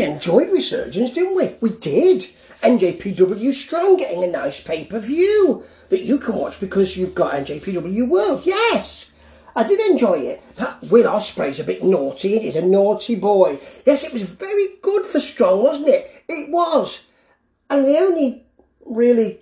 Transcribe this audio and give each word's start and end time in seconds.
we 0.00 0.06
enjoyed 0.06 0.50
Resurgence, 0.50 1.10
didn't 1.12 1.36
we? 1.36 1.56
We 1.60 1.76
did. 1.76 2.26
NJPW 2.62 3.52
Strong 3.52 3.98
getting 3.98 4.24
a 4.24 4.26
nice 4.26 4.58
pay 4.60 4.84
per 4.84 4.98
view 4.98 5.64
that 5.90 6.02
you 6.02 6.18
can 6.18 6.36
watch 6.36 6.58
because 6.58 6.96
you've 6.96 7.14
got 7.14 7.34
NJPW 7.34 8.08
World. 8.08 8.42
Yes, 8.44 9.10
I 9.54 9.66
did 9.66 9.78
enjoy 9.90 10.20
it. 10.20 10.42
That 10.56 10.82
Will 10.84 11.04
Ospreay's 11.06 11.60
a 11.60 11.64
bit 11.64 11.84
naughty. 11.84 12.38
He's 12.38 12.56
a 12.56 12.62
naughty 12.62 13.14
boy. 13.14 13.58
Yes, 13.84 14.04
it 14.04 14.12
was 14.14 14.22
very 14.22 14.68
good 14.80 15.04
for 15.04 15.20
Strong, 15.20 15.62
wasn't 15.62 15.88
it? 15.88 16.24
It 16.28 16.50
was. 16.50 17.06
And 17.68 17.84
they 17.84 17.98
only 17.98 18.44
really 18.86 19.40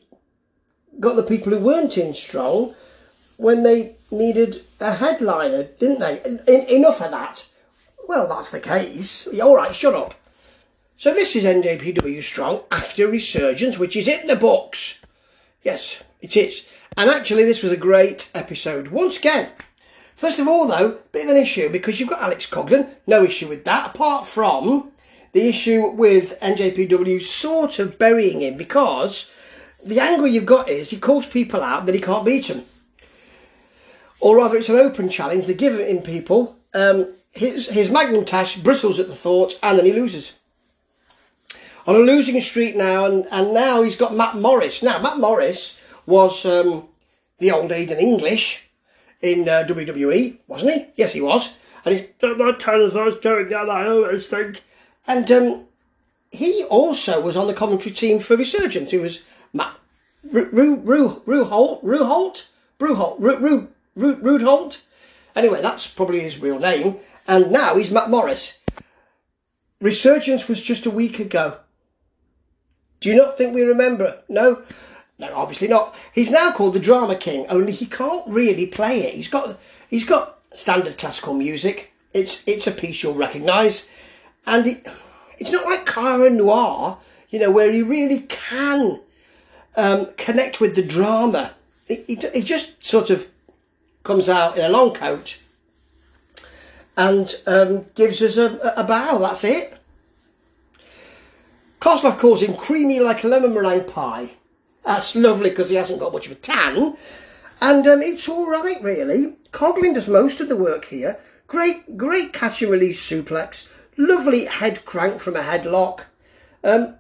got 0.99 1.15
the 1.15 1.23
people 1.23 1.53
who 1.53 1.61
weren't 1.61 1.97
in 1.97 2.15
Strong 2.15 2.75
when 3.37 3.63
they 3.63 3.97
needed 4.11 4.65
a 4.81 4.95
headliner, 4.95 5.65
didn't 5.65 6.01
they? 6.01 6.21
En- 6.21 6.67
enough 6.69 7.01
of 7.01 7.13
that. 7.13 7.47
Well, 8.09 8.27
that's 8.27 8.51
the 8.51 8.61
case. 8.61 9.29
All 9.41 9.55
right, 9.55 9.75
shut 9.75 9.95
up. 9.95 10.15
So 10.99 11.15
this 11.15 11.37
is 11.37 11.45
NJPW 11.45 12.21
Strong 12.25 12.63
after 12.73 13.07
Resurgence, 13.07 13.79
which 13.79 13.95
is 13.95 14.09
in 14.09 14.27
the 14.27 14.35
books. 14.35 15.07
Yes, 15.63 16.03
it 16.21 16.37
is. 16.37 16.69
And 16.97 17.09
actually, 17.09 17.45
this 17.45 17.63
was 17.63 17.71
a 17.71 17.77
great 17.77 18.29
episode. 18.35 18.89
Once 18.89 19.17
again, 19.17 19.51
first 20.17 20.41
of 20.41 20.49
all, 20.49 20.67
though, 20.67 20.99
bit 21.13 21.27
of 21.27 21.31
an 21.31 21.37
issue 21.37 21.69
because 21.69 22.01
you've 22.01 22.09
got 22.09 22.21
Alex 22.21 22.51
Coughlin, 22.51 22.91
No 23.07 23.23
issue 23.23 23.47
with 23.47 23.65
that, 23.65 23.95
apart 23.95 24.27
from 24.27 24.91
the 25.35 25.49
issue 25.49 25.89
with 25.89 26.37
NJPW 26.41 27.23
sort 27.23 27.79
of 27.79 27.97
burying 27.97 28.41
him 28.41 28.57
because 28.57 29.33
the 29.85 30.01
angle 30.01 30.27
you've 30.27 30.47
got 30.47 30.69
is 30.69 30.91
he 30.91 30.99
calls 30.99 31.27
people 31.27 31.63
out 31.63 31.87
that 31.87 31.95
he 31.95 32.01
can't 32.01 32.27
beat 32.27 32.49
them. 32.49 32.65
Or 34.19 34.39
rather, 34.39 34.57
it's 34.57 34.69
an 34.69 34.81
open 34.81 35.09
challenge. 35.09 35.47
They 35.47 35.55
give 35.55 35.79
in 35.79 36.03
people. 36.03 36.59
Um, 36.75 37.15
his, 37.31 37.69
his 37.69 37.89
Magnum 37.89 38.25
Tash 38.25 38.57
bristles 38.57 38.99
at 38.99 39.07
the 39.07 39.15
thought 39.15 39.57
and 39.63 39.79
then 39.79 39.87
he 39.87 39.93
loses. 39.93 40.33
On 41.89 41.95
a 41.95 42.01
losing 42.01 42.39
streak 42.43 42.77
now, 42.77 43.07
and, 43.07 43.27
and 43.31 43.55
now 43.55 43.81
he's 43.81 43.97
got 43.97 44.15
Matt 44.15 44.37
Morris. 44.37 44.83
Now, 44.83 44.99
Matt 44.99 45.19
Morris 45.19 45.81
was 46.05 46.45
um, 46.45 46.87
the 47.39 47.51
old 47.51 47.71
Aiden 47.71 47.99
English 47.99 48.69
in 49.23 49.49
uh, 49.49 49.65
WWE, 49.67 50.37
wasn't 50.47 50.75
he? 50.75 50.87
Yes, 50.97 51.15
he 51.15 51.23
was. 51.23 51.57
And 51.87 51.95
he's 51.95 52.07
that 52.21 52.59
kind 52.61 52.83
of 52.83 53.23
down, 53.23 53.71
I 53.71 53.89
always 53.89 54.27
think. 54.27 54.61
And 55.07 55.33
um, 55.33 55.67
he 56.31 56.63
also 56.65 57.23
was 57.23 57.39
on 57.39 57.47
the 57.47 57.55
commentary 57.55 57.95
team 57.95 58.19
for 58.19 58.37
Resurgence. 58.37 58.91
He 58.91 58.99
was 58.99 59.23
Matt 59.55 59.73
Ru 60.31 60.45
Ru 60.53 60.77
Ru 60.77 61.23
Ru 61.25 61.45
Holt 61.45 61.83
Ru 61.83 62.05
Holt 62.05 62.51
Ru 62.79 62.97
Holt 62.97 63.19
Ru 63.19 63.39
Ru 63.39 63.69
Ru 63.97 64.15
Rude 64.17 64.43
Holt. 64.43 64.83
Anyway, 65.35 65.63
that's 65.63 65.87
probably 65.87 66.21
his 66.21 66.39
real 66.39 66.59
name. 66.59 66.99
And 67.27 67.51
now 67.51 67.77
he's 67.77 67.91
Matt 67.91 68.11
Morris. 68.11 68.61
Resurgence 69.81 70.49
was 70.49 70.61
just 70.61 70.85
a 70.85 70.91
week 70.91 71.19
ago. 71.19 71.61
Do 73.01 73.09
you 73.09 73.17
not 73.17 73.37
think 73.37 73.55
we 73.55 73.63
remember? 73.63 74.23
No? 74.29 74.63
No, 75.19 75.35
obviously 75.35 75.69
not. 75.69 75.95
He's 76.13 76.31
now 76.31 76.53
called 76.53 76.75
the 76.75 76.81
Drama 76.81 77.17
King, 77.17 77.47
only 77.49 77.73
he 77.73 77.87
can't 77.87 78.27
really 78.29 78.67
play 78.67 79.01
it. 79.01 79.15
He's 79.15 79.29
got 79.29 79.59
he's 79.89 80.05
got 80.05 80.39
standard 80.53 80.99
classical 80.99 81.35
music. 81.35 81.93
It's 82.13 82.43
it's 82.47 82.67
a 82.67 82.73
piece 82.73 83.03
you'll 83.03 83.15
recognise. 83.15 83.89
And 84.47 84.67
it, 84.67 84.87
it's 85.39 85.53
not 85.53 85.67
like 85.67 85.87
Cara 85.87 86.31
Noir, 86.31 86.99
you 87.29 87.39
know, 87.39 87.51
where 87.51 87.73
he 87.73 87.83
really 87.83 88.21
can 88.29 89.01
um, 89.77 90.09
connect 90.17 90.61
with 90.61 90.75
the 90.75 90.83
drama. 90.83 91.55
He, 91.87 92.05
he, 92.07 92.19
he 92.35 92.43
just 92.43 92.83
sort 92.83 93.11
of 93.11 93.29
comes 94.05 94.29
out 94.29 94.57
in 94.57 94.65
a 94.65 94.69
long 94.69 94.95
coat 94.95 95.39
and 96.97 97.35
um, 97.47 97.87
gives 97.95 98.23
us 98.23 98.37
a, 98.37 98.75
a 98.77 98.85
bow. 98.85 99.19
That's 99.19 99.45
it. 99.45 99.78
Koslov 101.81 102.19
calls 102.19 102.43
him 102.43 102.57
creamy 102.57 103.01
like 103.01 103.25
a 103.25 103.29
lemon 103.29 103.55
meringue 103.55 103.85
pie. 103.85 104.31
That's 104.85 105.15
lovely 105.15 105.51
because 105.51 105.69
he 105.69 105.77
hasn't 105.77 106.01
got 106.01 106.13
much 106.13 106.27
of 106.27 106.33
a 106.33 106.37
tan. 106.37 106.97
And 107.61 107.87
um, 107.87 108.03
it's 108.03 108.29
all 108.29 108.49
right, 108.49 108.83
really. 108.83 109.37
Coughlin 109.53 109.95
does 109.95 110.09
most 110.09 110.41
of 110.41 110.49
the 110.49 110.57
work 110.57 110.87
here. 110.87 111.19
Great, 111.47 111.97
great 111.97 112.33
catch 112.33 112.63
and 112.63 112.71
release 112.71 113.09
suplex. 113.09 113.69
Lovely 113.97 114.45
head 114.47 114.85
crank 114.85 115.21
from 115.21 115.37
a 115.37 115.41
headlock. 115.41 116.05
Um, 116.63 116.95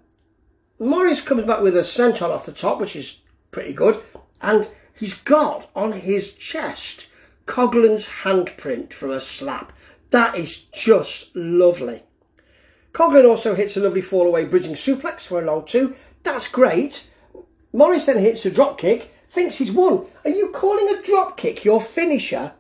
Morris 0.78 1.20
comes 1.20 1.44
back 1.44 1.60
with 1.60 1.76
a 1.76 1.80
senton 1.80 2.30
off 2.30 2.46
the 2.46 2.52
top, 2.52 2.80
which 2.80 2.96
is 2.96 3.20
pretty 3.50 3.72
good. 3.72 4.00
And 4.40 4.68
he's 4.94 5.14
got 5.14 5.70
on 5.74 5.92
his 5.92 6.34
chest 6.34 7.08
Coughlin's 7.46 8.06
handprint 8.22 8.92
from 8.92 9.10
a 9.10 9.20
slap. 9.20 9.72
That 10.10 10.36
is 10.36 10.56
just 10.56 11.34
lovely. 11.34 12.02
Coughlin 12.98 13.28
also 13.28 13.54
hits 13.54 13.76
a 13.76 13.80
lovely 13.80 14.02
fall 14.02 14.26
away 14.26 14.44
bridging 14.44 14.72
suplex 14.72 15.24
for 15.24 15.38
a 15.40 15.44
long 15.44 15.64
two. 15.64 15.94
That's 16.24 16.48
great. 16.48 17.08
Morris 17.72 18.06
then 18.06 18.18
hits 18.18 18.44
a 18.44 18.50
drop 18.50 18.76
kick, 18.76 19.12
thinks 19.28 19.58
he's 19.58 19.70
won. 19.70 20.04
Are 20.24 20.30
you 20.30 20.48
calling 20.48 20.88
a 20.88 21.00
drop 21.00 21.36
kick 21.36 21.64
your 21.64 21.80
finisher? 21.80 22.54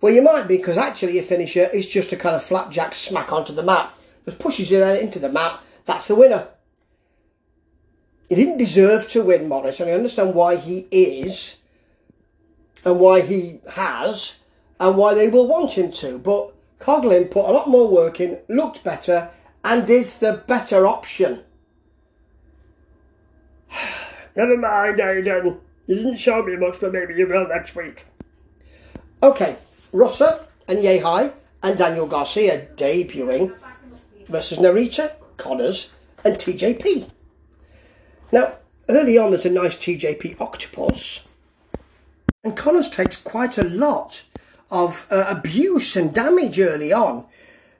Well, 0.00 0.14
you 0.14 0.22
might 0.22 0.46
be, 0.46 0.56
because 0.56 0.78
actually 0.78 1.14
your 1.14 1.24
finisher 1.24 1.68
is 1.70 1.88
just 1.88 2.12
a 2.12 2.16
kind 2.16 2.36
of 2.36 2.44
flapjack 2.44 2.94
smack 2.94 3.32
onto 3.32 3.52
the 3.52 3.64
mat. 3.64 3.92
Just 4.24 4.38
pushes 4.38 4.70
it 4.70 5.02
into 5.02 5.18
the 5.18 5.28
mat. 5.28 5.58
That's 5.84 6.06
the 6.06 6.14
winner. 6.14 6.46
He 8.28 8.36
didn't 8.36 8.58
deserve 8.58 9.08
to 9.08 9.24
win, 9.24 9.48
Morris, 9.48 9.80
and 9.80 9.90
I 9.90 9.94
understand 9.94 10.36
why 10.36 10.54
he 10.58 10.86
is, 10.92 11.58
and 12.84 13.00
why 13.00 13.22
he 13.22 13.58
has, 13.72 14.36
and 14.78 14.96
why 14.96 15.14
they 15.14 15.26
will 15.26 15.48
want 15.48 15.72
him 15.72 15.90
to. 15.90 16.20
But 16.20 16.52
Coughlin 16.78 17.28
put 17.32 17.50
a 17.50 17.52
lot 17.52 17.66
more 17.66 17.90
work 17.90 18.20
in, 18.20 18.38
looked 18.48 18.84
better, 18.84 19.30
and 19.64 19.88
is 19.88 20.18
the 20.18 20.42
better 20.46 20.86
option. 20.86 21.42
Never 24.36 24.56
mind, 24.56 24.98
Aiden. 24.98 25.58
You 25.86 25.96
didn't 25.96 26.16
show 26.16 26.42
me 26.42 26.56
much, 26.56 26.80
but 26.80 26.92
maybe 26.92 27.14
you 27.14 27.26
will 27.26 27.48
next 27.48 27.74
week. 27.74 28.06
Okay, 29.22 29.56
Rosser 29.92 30.46
and 30.68 30.78
Yehi 30.78 31.32
and 31.62 31.78
Daniel 31.78 32.06
Garcia 32.06 32.68
debuting 32.76 33.54
versus 34.28 34.58
Narita, 34.58 35.12
Connors, 35.36 35.92
and 36.24 36.36
TJP. 36.36 37.10
Now, 38.32 38.54
early 38.88 39.18
on, 39.18 39.30
there's 39.30 39.46
a 39.46 39.50
nice 39.50 39.76
TJP 39.76 40.40
octopus, 40.40 41.26
and 42.44 42.56
Connors 42.56 42.88
takes 42.88 43.16
quite 43.16 43.58
a 43.58 43.64
lot 43.64 44.22
of 44.70 45.06
uh, 45.10 45.24
abuse 45.28 45.96
and 45.96 46.14
damage 46.14 46.58
early 46.60 46.92
on. 46.92 47.26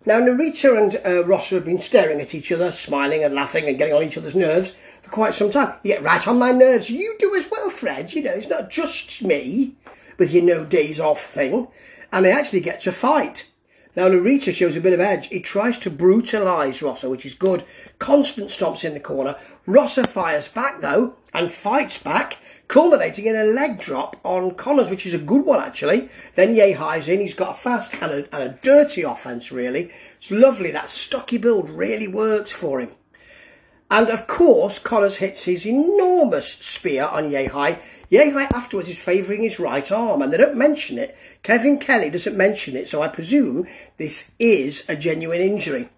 Now, 0.07 0.19
Narita 0.19 0.79
and 0.79 1.01
uh, 1.05 1.25
Rosser 1.27 1.57
have 1.57 1.67
been 1.67 1.79
staring 1.79 2.23
at 2.23 2.35
each 2.35 2.51
other, 2.51 2.73
smiling 2.73 3.23
and 3.23 3.35
laughing 3.35 3.69
and 3.69 3.77
getting 3.77 3.95
on 3.95 4.03
each 4.03 4.17
other's 4.17 4.35
nerves 4.35 4.75
for 5.03 5.11
quite 5.11 5.35
some 5.35 5.51
time. 5.51 5.75
You 5.83 5.93
get 5.93 6.03
right 6.03 6.27
on 6.27 6.39
my 6.39 6.53
nerves. 6.53 6.89
You 6.89 7.17
do 7.19 7.35
as 7.35 7.51
well, 7.51 7.69
Fred. 7.69 8.15
You 8.15 8.23
know, 8.23 8.33
it's 8.33 8.49
not 8.49 8.71
just 8.71 9.23
me 9.23 9.75
with 10.17 10.33
your 10.33 10.45
no 10.45 10.65
days 10.65 11.01
off 11.01 11.21
thing. 11.21 11.69
And 12.11 12.25
they 12.25 12.33
actually 12.33 12.61
get 12.61 12.81
to 12.81 12.93
fight. 12.93 13.50
Now, 13.97 14.09
Narita 14.09 14.55
shows 14.55 14.77
a 14.77 14.81
bit 14.81 14.93
of 14.93 15.01
edge. 15.01 15.29
He 15.29 15.41
tries 15.41 15.79
to 15.79 15.91
brutalise 15.91 16.83
Rosser, 16.83 17.11
which 17.11 17.27
is 17.27 17.35
good. 17.35 17.65
Constant 17.99 18.49
stomps 18.49 18.85
in 18.85 18.95
the 18.95 19.01
corner. 19.01 19.37
Rosser 19.67 20.05
fires 20.05 20.49
back, 20.49 20.81
though, 20.81 21.17
and 21.35 21.51
fights 21.51 22.03
back 22.03 22.39
culminating 22.71 23.27
in 23.27 23.35
a 23.35 23.43
leg 23.43 23.81
drop 23.81 24.17
on 24.23 24.55
Connors, 24.55 24.89
which 24.89 25.05
is 25.05 25.13
a 25.13 25.19
good 25.19 25.45
one 25.45 25.61
actually. 25.61 26.09
Then 26.37 26.55
Yehi's 26.55 27.09
in, 27.09 27.19
he's 27.19 27.35
got 27.35 27.57
a 27.57 27.59
fast 27.59 28.01
and 28.01 28.13
a, 28.13 28.35
and 28.37 28.43
a 28.45 28.59
dirty 28.63 29.03
offence 29.03 29.51
really. 29.51 29.91
It's 30.19 30.31
lovely, 30.31 30.71
that 30.71 30.89
stocky 30.89 31.37
build 31.37 31.69
really 31.69 32.07
works 32.07 32.53
for 32.53 32.81
him. 32.81 32.91
And 33.91 34.09
of 34.09 34.29
course, 34.29 34.79
Connors 34.79 35.17
hits 35.17 35.45
his 35.45 35.67
enormous 35.67 36.53
spear 36.53 37.05
on 37.07 37.31
Yehi. 37.31 37.79
Yehi 38.11 38.53
afterwards 38.53 38.89
is 38.89 39.03
favouring 39.03 39.43
his 39.43 39.59
right 39.59 39.91
arm, 39.91 40.23
and 40.23 40.33
they 40.33 40.37
don't 40.37 40.57
mention 40.57 40.97
it. 40.97 41.17
Kevin 41.43 41.79
Kelly 41.79 42.11
doesn't 42.11 42.37
mention 42.37 42.77
it, 42.77 42.89
so 42.89 43.03
I 43.03 43.09
presume 43.09 43.67
this 43.97 44.35
is 44.39 44.89
a 44.89 44.95
genuine 44.95 45.41
injury. 45.41 45.89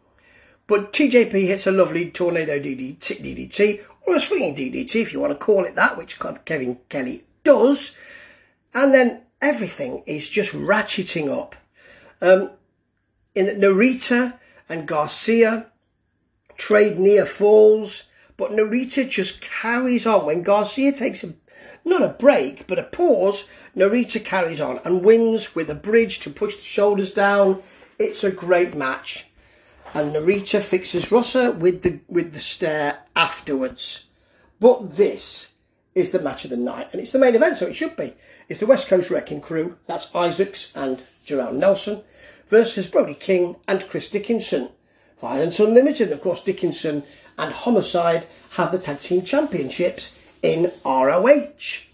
But 0.66 0.92
TJP 0.92 1.32
hits 1.46 1.66
a 1.66 1.72
lovely 1.72 2.10
tornado 2.10 2.58
DDT, 2.58 2.98
DDT 2.98 3.84
or 4.06 4.16
a 4.16 4.20
swinging 4.20 4.56
DDT 4.56 5.02
if 5.02 5.12
you 5.12 5.20
want 5.20 5.32
to 5.32 5.38
call 5.38 5.64
it 5.64 5.74
that, 5.74 5.98
which 5.98 6.18
Kevin 6.44 6.78
Kelly 6.88 7.24
does. 7.44 7.98
And 8.72 8.94
then 8.94 9.24
everything 9.40 10.02
is 10.06 10.30
just 10.30 10.54
ratcheting 10.54 11.28
up. 11.28 11.56
Um, 12.20 12.50
in 13.34 13.46
Narita 13.60 14.38
and 14.68 14.86
Garcia 14.86 15.71
trade 16.62 16.98
near 16.98 17.26
falls, 17.26 18.08
but 18.36 18.50
Narita 18.50 19.08
just 19.08 19.40
carries 19.40 20.06
on. 20.06 20.26
When 20.26 20.42
Garcia 20.42 20.92
takes 20.92 21.24
a 21.24 21.34
not 21.84 22.02
a 22.02 22.08
break, 22.08 22.66
but 22.66 22.78
a 22.78 22.84
pause, 22.84 23.48
Narita 23.76 24.24
carries 24.24 24.60
on 24.60 24.78
and 24.84 25.04
wins 25.04 25.54
with 25.54 25.68
a 25.68 25.74
bridge 25.74 26.20
to 26.20 26.30
push 26.30 26.56
the 26.56 26.62
shoulders 26.62 27.12
down. 27.12 27.62
It's 27.98 28.22
a 28.22 28.30
great 28.30 28.74
match 28.74 29.26
and 29.94 30.14
Narita 30.14 30.60
fixes 30.60 31.12
Rosser 31.12 31.52
with 31.52 31.82
the 31.82 32.00
with 32.08 32.32
the 32.32 32.40
stare 32.40 33.00
afterwards. 33.14 34.04
But 34.60 34.96
this 34.96 35.54
is 35.94 36.12
the 36.12 36.22
match 36.22 36.44
of 36.44 36.50
the 36.50 36.56
night, 36.56 36.88
and 36.92 37.00
it's 37.00 37.10
the 37.10 37.18
main 37.18 37.34
event, 37.34 37.58
so 37.58 37.66
it 37.66 37.74
should 37.76 37.96
be. 37.96 38.14
It's 38.48 38.60
the 38.60 38.66
West 38.66 38.88
Coast 38.88 39.10
Wrecking 39.10 39.40
Crew, 39.40 39.76
that's 39.86 40.14
Isaacs 40.14 40.72
and 40.74 41.02
Jorel 41.26 41.52
Nelson, 41.52 42.02
versus 42.48 42.86
Brody 42.86 43.14
King 43.14 43.56
and 43.68 43.86
Chris 43.88 44.08
Dickinson. 44.08 44.70
Violence 45.22 45.60
Unlimited. 45.60 46.10
Of 46.10 46.20
course, 46.20 46.42
Dickinson 46.42 47.04
and 47.38 47.54
Homicide 47.54 48.26
have 48.56 48.72
the 48.72 48.78
tag 48.78 49.00
team 49.00 49.22
championships 49.22 50.18
in 50.42 50.72
ROH. 50.84 51.86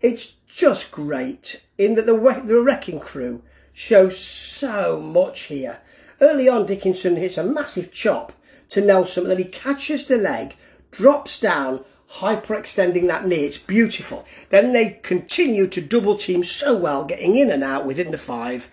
It's 0.00 0.32
just 0.48 0.90
great 0.90 1.62
in 1.76 1.94
that 1.96 2.06
the, 2.06 2.42
the 2.44 2.62
Wrecking 2.62 3.00
Crew 3.00 3.42
show 3.74 4.08
so 4.08 4.98
much 4.98 5.42
here. 5.42 5.80
Early 6.22 6.48
on, 6.48 6.64
Dickinson 6.64 7.16
hits 7.16 7.36
a 7.36 7.44
massive 7.44 7.92
chop 7.92 8.32
to 8.70 8.80
Nelson, 8.80 9.24
and 9.24 9.32
then 9.32 9.38
he 9.38 9.44
catches 9.44 10.06
the 10.06 10.16
leg, 10.16 10.56
drops 10.90 11.38
down, 11.38 11.84
hyperextending 12.14 13.06
that 13.08 13.26
knee. 13.26 13.44
It's 13.44 13.58
beautiful. 13.58 14.24
Then 14.48 14.72
they 14.72 15.00
continue 15.02 15.66
to 15.66 15.82
double 15.82 16.16
team 16.16 16.42
so 16.44 16.78
well, 16.78 17.04
getting 17.04 17.36
in 17.36 17.50
and 17.50 17.62
out 17.62 17.84
within 17.84 18.10
the 18.10 18.16
five. 18.16 18.70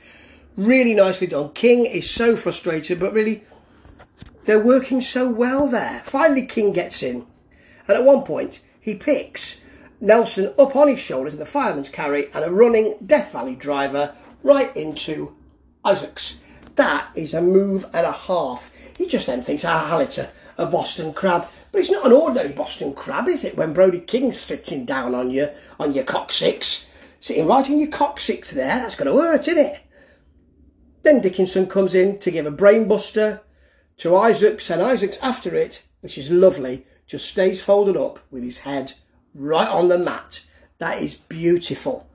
Really 0.56 0.94
nicely 0.94 1.28
done. 1.28 1.52
King 1.52 1.86
is 1.86 2.10
so 2.10 2.38
frustrated, 2.38 3.02
but 3.02 3.12
really, 3.12 3.44
they're 4.46 4.60
working 4.60 5.02
so 5.02 5.30
well 5.30 5.68
there. 5.68 6.02
Finally, 6.06 6.46
King 6.46 6.74
gets 6.74 7.02
in. 7.04 7.26
And 7.88 7.98
at 7.98 8.04
one 8.04 8.24
point, 8.24 8.62
he 8.80 8.96
picks 8.96 9.62
Nelson 10.00 10.54
up 10.58 10.76
on 10.76 10.88
his 10.88 11.00
shoulders 11.00 11.34
in 11.34 11.40
the 11.40 11.46
fireman's 11.46 11.90
carry 11.90 12.32
and 12.34 12.44
a 12.44 12.52
running 12.52 12.98
Death 13.06 13.32
Valley 13.32 13.56
driver 13.56 14.16
right 14.44 14.76
into 14.76 15.36
Isaacs. 15.84 16.42
That 16.76 17.08
is 17.16 17.34
a 17.34 17.42
move 17.42 17.86
and 17.94 18.06
a 18.06 18.12
half. 18.12 18.72
He 18.98 19.08
just 19.08 19.28
then 19.28 19.42
thinks, 19.42 19.66
ah, 19.66 20.00
it's 20.00 20.18
a, 20.18 20.30
a 20.58 20.66
Boston 20.66 21.14
crab. 21.14 21.48
But 21.72 21.82
it's 21.82 21.92
not 21.92 22.06
an 22.06 22.12
ordinary 22.12 22.54
Boston 22.54 22.94
crab, 22.94 23.28
is 23.28 23.44
it? 23.44 23.58
When 23.58 23.74
Brody 23.74 24.00
King's 24.00 24.40
sitting 24.40 24.86
down 24.86 25.16
on 25.16 25.30
your 25.30 25.52
on 25.80 25.94
your 25.94 26.04
coccyx, 26.04 26.88
sitting 27.20 27.48
right 27.48 27.70
on 27.70 27.80
your 27.80 27.90
coccyx 27.90 28.52
there, 28.52 28.80
that's 28.80 28.96
going 28.96 29.12
to 29.12 29.22
hurt, 29.22 29.48
isn't 29.48 29.58
it? 29.58 29.82
Then 31.04 31.22
Dickinson 31.22 31.68
comes 31.68 31.94
in 31.94 32.18
to 32.20 32.32
give 32.32 32.46
a 32.46 32.52
brainbuster 32.52 33.42
to 33.98 34.16
Isaacs, 34.16 34.70
and 34.70 34.82
Isaacs 34.82 35.18
after 35.22 35.56
it, 35.56 35.84
which 36.02 36.18
is 36.18 36.32
lovely, 36.32 36.86
just 37.08 37.30
stays 37.30 37.62
folded 37.62 37.98
up 37.98 38.20
with 38.32 38.44
his 38.44 38.60
head 38.60 38.94
right 39.34 39.68
on 39.68 39.88
the 39.88 39.98
mat. 39.98 40.42
That 40.78 41.02
is 41.02 41.16
beautiful. 41.16 42.08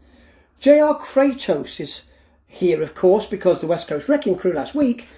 J.R. 0.59 0.99
Kratos 0.99 1.81
is 1.81 2.05
here, 2.47 2.83
of 2.83 2.95
course, 2.95 3.27
because 3.27 3.61
the 3.61 3.67
West 3.67 3.89
Coast 3.89 4.09
Wrecking 4.09 4.37
Crew 4.37 4.53
last 4.53 4.75
week 4.75 5.09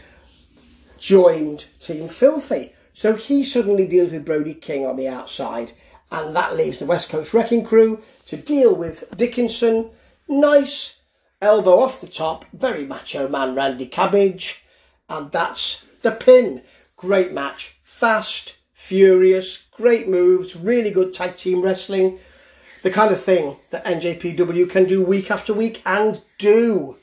joined 0.99 1.67
Team 1.81 2.09
Filthy. 2.09 2.73
So 2.93 3.17
he 3.17 3.43
suddenly 3.43 3.87
deals 3.87 4.13
with 4.13 4.25
Brody 4.25 4.55
King 4.55 4.87
on 4.87 4.97
the 4.97 5.09
outside, 5.09 5.73
and 6.11 6.37
that 6.37 6.55
leaves 6.55 6.79
the 6.79 6.87
West 6.87 7.09
Coast 7.09 7.33
Wrecking 7.35 7.65
Crew 7.65 8.01
to 8.27 8.37
deal 8.37 8.75
with 8.75 9.17
Dickinson. 9.17 9.91
Nice 10.29 11.01
elbow 11.41 11.81
off 11.81 12.01
the 12.01 12.07
top, 12.07 12.45
very 12.53 12.85
macho 12.85 13.29
man 13.29 13.55
Randy 13.55 13.87
Cabbage, 13.87 14.65
and 15.09 15.33
that's 15.33 15.87
the 16.03 16.11
pin. 16.11 16.63
Great 16.97 17.33
match, 17.33 17.77
fast, 17.83 18.57
furious, 18.73 19.69
great 19.73 20.09
moves, 20.09 20.57
really 20.57 20.91
good 20.91 21.15
tag 21.15 21.37
team 21.37 21.63
wrestling. 21.63 22.19
The 22.83 22.91
kind 22.91 23.13
of 23.13 23.21
thing 23.21 23.59
that 23.71 23.85
NJPW 23.85 24.69
can 24.69 24.85
do 24.85 25.03
week 25.03 25.31
after 25.31 25.55
week 25.55 25.83
and 25.87 26.21
do. 26.39 26.97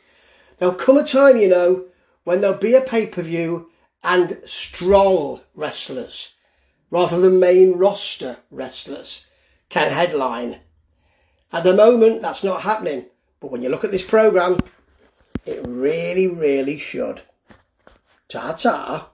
There'll 0.57 0.75
come 0.75 0.97
a 0.97 1.03
time, 1.03 1.37
you 1.37 1.47
know, 1.47 1.85
when 2.25 2.41
there'll 2.41 2.57
be 2.57 2.75
a 2.75 2.81
pay 2.81 3.07
per 3.07 3.21
view 3.21 3.69
and 4.03 4.39
strong 4.45 5.41
wrestlers, 5.55 6.35
rather 6.91 7.19
than 7.19 7.39
main 7.39 7.73
roster 7.73 8.37
wrestlers, 8.51 9.25
can 9.69 9.91
headline. 9.91 10.59
At 11.51 11.63
the 11.63 11.73
moment, 11.73 12.21
that's 12.21 12.43
not 12.43 12.61
happening. 12.61 13.05
But 13.39 13.51
when 13.51 13.61
you 13.61 13.69
look 13.69 13.83
at 13.83 13.91
this 13.91 14.03
programme, 14.03 14.59
it 15.45 15.65
really, 15.67 16.27
really 16.27 16.77
should. 16.77 17.21
Ta 18.29 18.53
ta. 18.53 19.07